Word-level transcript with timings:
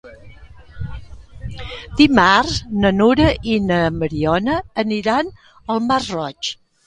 Dimarts 1.99 2.55
na 2.85 2.91
Nura 2.97 3.27
i 3.55 3.59
na 3.67 3.77
Mariona 3.99 4.55
aniran 4.85 5.33
al 5.75 5.85
Masroig. 5.91 6.51